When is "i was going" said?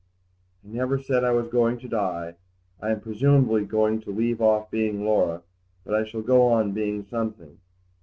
1.23-1.77